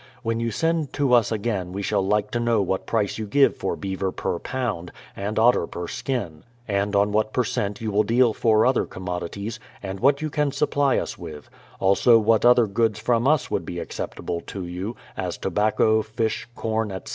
When 0.23 0.39
you 0.39 0.49
send 0.49 0.93
to 0.93 1.13
us 1.13 1.31
again 1.31 1.73
we 1.73 1.83
shall 1.83 2.03
like 2.03 2.31
to 2.31 2.39
know 2.39 2.59
what 2.59 2.87
price 2.87 3.19
you 3.19 3.27
give 3.27 3.55
for 3.55 3.75
beaver 3.75 4.11
per 4.11 4.39
pound, 4.39 4.91
and 5.15 5.37
otter 5.37 5.67
per 5.67 5.87
skin; 5.87 6.41
and 6.67 6.95
on 6.95 7.11
what 7.11 7.33
per 7.33 7.43
cent 7.43 7.79
j'ou 7.79 7.89
will 7.91 8.01
deal 8.01 8.33
for 8.33 8.65
other 8.65 8.87
commodities, 8.87 9.59
and 9.83 9.99
what 9.99 10.19
you 10.19 10.31
can 10.31 10.51
supply 10.51 10.97
us 10.97 11.19
with; 11.19 11.51
also 11.79 12.17
what 12.17 12.43
other 12.45 12.65
goods 12.65 12.97
from 12.99 13.27
us 13.27 13.51
would 13.51 13.63
be 13.63 13.77
acceptable 13.77 14.41
to 14.47 14.65
you, 14.65 14.95
as 15.15 15.37
tobacco, 15.37 16.01
fish, 16.01 16.47
corn, 16.55 16.91
etc. 16.91 17.09